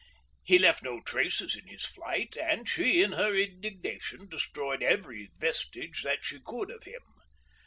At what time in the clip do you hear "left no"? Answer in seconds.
0.57-0.99